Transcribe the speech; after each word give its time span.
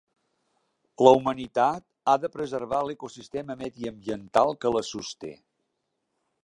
La 1.07 1.11
humanitat 1.17 1.85
ha 2.07 2.15
de 2.23 2.31
preservar 2.39 2.81
l'ecosistema 2.89 3.59
mediambiental 3.63 4.57
que 4.65 4.77
la 4.79 4.85
sosté. 4.93 5.35